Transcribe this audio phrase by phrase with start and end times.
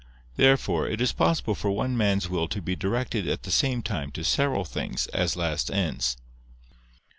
[0.35, 4.11] Therefore it is possible for one man's will to be directed at the same time
[4.13, 6.17] to several things, as last ends.